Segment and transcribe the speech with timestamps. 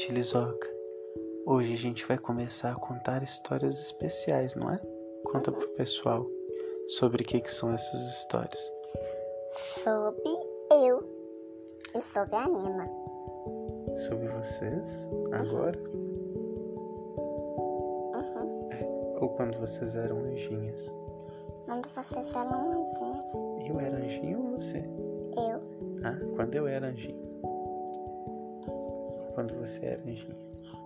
[0.00, 0.66] noite, Lisoca.
[1.44, 4.78] Hoje a gente vai começar a contar histórias especiais, não é?
[5.24, 6.26] Conta pro pessoal
[6.88, 8.58] sobre o que, que são essas histórias.
[9.52, 10.22] Sobre
[10.70, 11.04] eu
[11.94, 12.88] e sobre a Nina.
[13.96, 15.06] Sobre vocês?
[15.32, 15.78] Agora?
[18.16, 18.56] Uhum.
[19.20, 20.90] Ou quando vocês eram anjinhas?
[21.66, 23.34] Quando vocês eram anjinhas.
[23.68, 24.78] Eu era anjinho ou você?
[24.78, 25.60] Eu.
[26.02, 27.29] Ah, quando eu era anjinho.
[29.40, 30.36] Quando você era anjinho.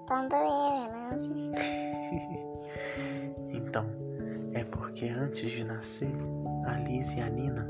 [0.06, 1.58] Quando eu era anjinha.
[3.50, 3.84] Então,
[4.52, 6.12] é porque antes de nascer,
[6.66, 7.66] a Liz e a Nina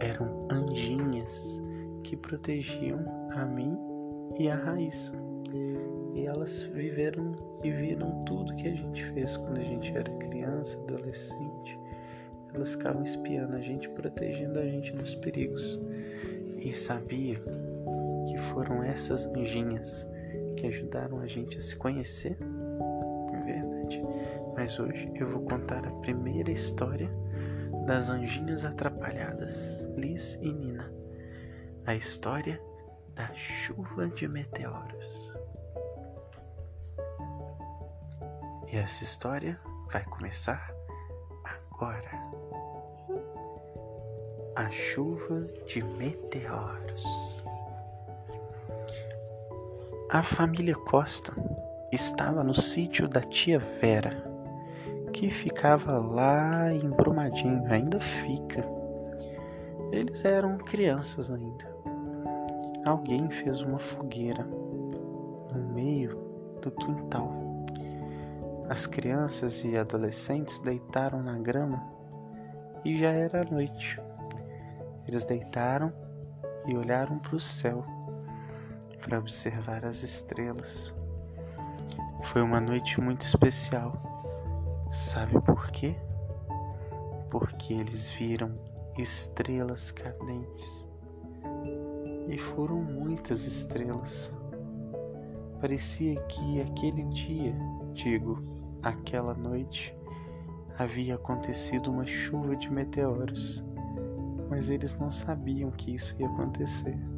[0.00, 1.60] eram anjinhas
[2.04, 3.76] que protegiam a mim
[4.38, 5.12] e a Raíssa.
[6.14, 10.78] E elas viveram e viram tudo que a gente fez quando a gente era criança,
[10.78, 11.78] adolescente.
[12.54, 15.78] Elas ficavam espiando a gente, protegendo a gente dos perigos.
[16.56, 17.42] E sabia
[18.26, 20.08] que foram essas anjinhas
[20.64, 22.38] que ajudaram a gente a se conhecer?
[23.32, 24.02] É verdade.
[24.56, 27.10] Mas hoje eu vou contar a primeira história
[27.86, 30.90] das anjinhas atrapalhadas, Liz e Nina.
[31.84, 32.58] A história
[33.14, 35.30] da chuva de meteoros.
[38.72, 39.60] E essa história
[39.92, 40.74] vai começar
[41.44, 42.10] agora.
[44.56, 47.33] A chuva de meteoros.
[50.14, 51.32] A família Costa
[51.90, 54.12] estava no sítio da tia Vera,
[55.12, 58.64] que ficava lá em Brumadinho, ainda fica.
[59.90, 61.66] Eles eram crianças ainda.
[62.84, 66.16] Alguém fez uma fogueira no meio
[66.62, 67.32] do quintal.
[68.68, 71.82] As crianças e adolescentes deitaram na grama
[72.84, 74.00] e já era noite.
[75.08, 75.92] Eles deitaram
[76.68, 77.84] e olharam para o céu
[79.04, 80.94] para observar as estrelas.
[82.22, 83.92] Foi uma noite muito especial.
[84.90, 85.94] Sabe por quê?
[87.30, 88.58] Porque eles viram
[88.96, 90.88] estrelas cadentes.
[92.28, 94.32] E foram muitas estrelas.
[95.60, 97.54] Parecia que aquele dia,
[97.92, 98.42] digo,
[98.82, 99.94] aquela noite,
[100.78, 103.62] havia acontecido uma chuva de meteoros,
[104.48, 107.13] mas eles não sabiam que isso ia acontecer.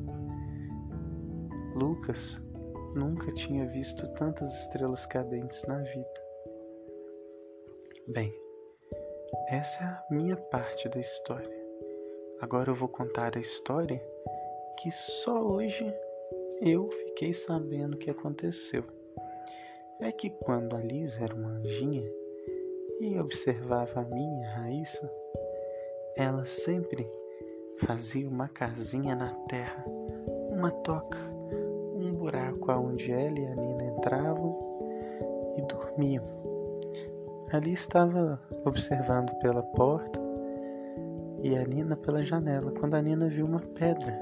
[1.76, 2.40] Lucas
[2.94, 6.24] nunca tinha visto tantas estrelas cadentes na vida.
[8.08, 8.34] Bem,
[9.50, 11.50] essa é a minha parte da história.
[12.40, 14.02] Agora eu vou contar a história
[14.78, 15.84] que só hoje
[16.62, 18.82] eu fiquei sabendo que aconteceu.
[20.00, 22.10] É que quando a Liz era uma anjinha
[23.00, 25.12] e observava a minha Raíssa,
[26.16, 27.06] ela sempre
[27.80, 29.84] fazia uma casinha na terra,
[30.50, 31.25] uma toca
[32.26, 34.58] buraco aonde ela e a Nina entravam
[35.56, 36.24] e dormiam.
[37.52, 40.20] Ali estava observando pela porta
[41.40, 44.20] e a Nina pela janela quando a Nina viu uma pedra.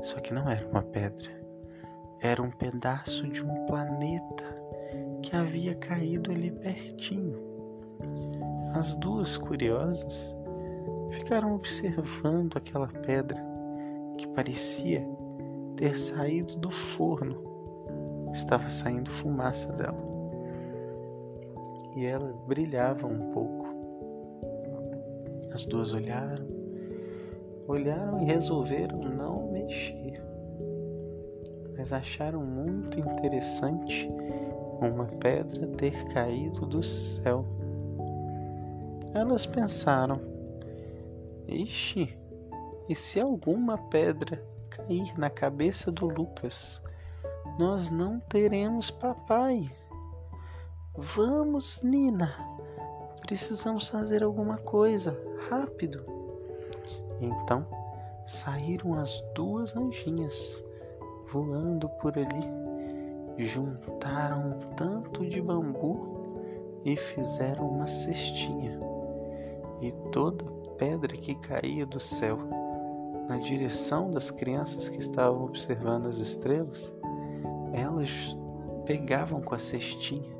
[0.00, 1.30] Só que não era uma pedra,
[2.22, 4.44] era um pedaço de um planeta
[5.22, 7.38] que havia caído ali pertinho.
[8.74, 10.34] As duas curiosas
[11.10, 13.44] ficaram observando aquela pedra
[14.16, 15.06] que parecia
[15.76, 17.44] ter saído do forno.
[18.32, 20.04] Estava saindo fumaça dela.
[21.96, 23.66] E ela brilhava um pouco.
[25.52, 26.46] As duas olharam,
[27.66, 30.22] olharam e resolveram não mexer.
[31.76, 34.10] Mas acharam muito interessante
[34.80, 37.44] uma pedra ter caído do céu.
[39.14, 40.20] Elas pensaram:
[41.48, 42.14] Ixi,
[42.88, 46.80] e se alguma pedra cair na cabeça do Lucas,
[47.58, 49.70] nós não teremos papai.
[50.94, 52.34] Vamos, Nina,
[53.20, 56.04] precisamos fazer alguma coisa, rápido.
[57.20, 57.66] Então
[58.26, 60.62] saíram as duas anjinhas
[61.32, 68.78] voando por ali, juntaram um tanto de bambu e fizeram uma cestinha.
[69.80, 70.44] E toda
[70.78, 72.38] pedra que caía do céu
[73.28, 76.92] na direção das crianças que estavam observando as estrelas,
[77.72, 78.36] elas
[78.84, 80.36] pegavam com a cestinha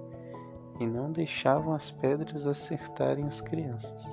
[0.79, 4.05] e não deixavam as pedras acertarem as crianças.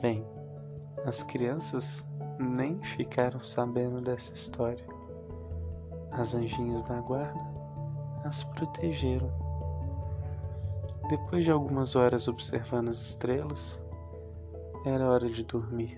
[0.00, 0.26] Bem,
[1.04, 2.02] as crianças
[2.38, 4.84] nem ficaram sabendo dessa história.
[6.10, 7.54] As anjinhas da guarda
[8.24, 9.30] as protegeram.
[11.08, 13.78] Depois de algumas horas observando as estrelas,
[14.86, 15.96] era hora de dormir.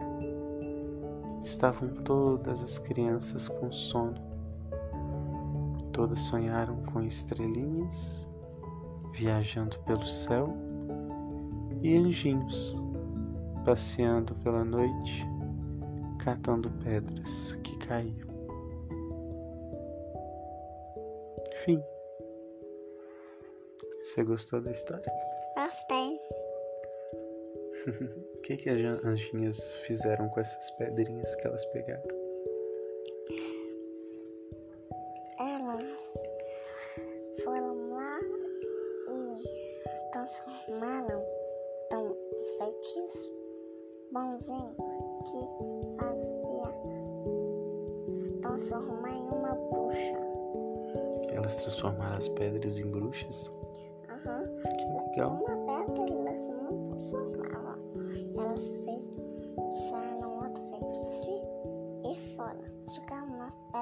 [1.46, 4.20] Estavam todas as crianças com sono.
[5.93, 8.28] Todas sonharam com estrelinhas
[9.12, 10.52] viajando pelo céu
[11.81, 12.75] e anjinhos
[13.64, 15.25] passeando pela noite,
[16.19, 18.26] catando pedras que caíam.
[21.64, 21.81] Fim.
[24.02, 25.12] Você gostou da história?
[25.56, 26.19] Gostei.
[27.87, 32.03] O que, que as anjinhas fizeram com essas pedrinhas que elas pegaram?
[35.38, 35.87] Elas
[37.44, 38.19] foram lá
[39.09, 41.25] e transformaram
[41.91, 42.17] tão
[42.59, 43.31] feitiço
[44.11, 44.75] bonzinho
[45.31, 46.47] que fazia
[48.43, 50.19] transformar em uma bruxa.
[51.31, 53.49] Elas transformaram as pedras em bruxas?
[54.09, 54.44] Aham.
[54.77, 55.66] Que legal.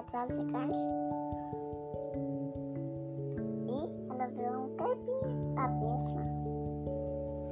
[0.05, 0.79] Uma pedra gigante.
[3.67, 6.17] E ela virou um quebra-cabeça.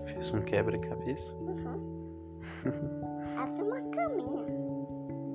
[0.06, 1.32] Fez um quebra-cabeça?
[1.34, 2.02] Uhum.
[3.36, 4.46] Até uma caminha.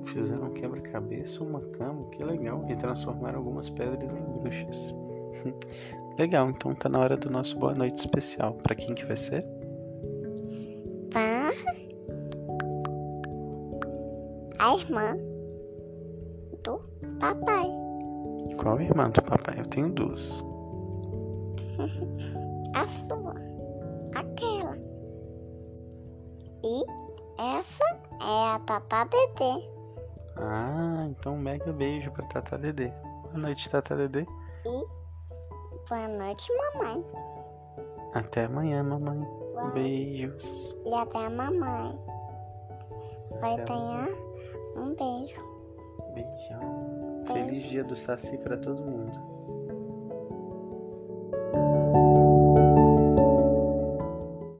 [0.06, 2.64] Fizeram um quebra-cabeça, uma cama, que legal.
[2.68, 4.94] E transformaram algumas pedras em bruxas.
[6.18, 8.54] legal, então tá na hora do nosso boa noite especial.
[8.54, 9.44] Pra quem que vai ser?
[11.10, 11.50] Tá?
[14.58, 15.16] A irmã
[16.64, 16.80] do
[17.18, 17.66] papai.
[18.60, 19.58] Qual irmã do papai?
[19.60, 20.42] Eu tenho duas.
[22.74, 23.34] A sua.
[24.14, 24.76] Aquela.
[26.64, 26.84] E
[27.56, 27.84] essa
[28.20, 29.64] é a Tata Dedê.
[30.36, 32.88] Ah, então um mega beijo pra Tata Dedê.
[33.22, 34.22] Boa noite, Tata Dedê.
[34.64, 34.86] E
[35.88, 37.04] boa noite, mamãe.
[38.14, 39.20] Até amanhã, mamãe.
[39.20, 40.76] Boa- Beijos.
[40.84, 41.98] E até a mamãe.
[43.40, 44.08] Vai Até ganhar
[44.76, 45.57] um beijo.
[46.12, 47.22] Beijão.
[47.26, 49.37] Feliz dia do Saci pra todo mundo.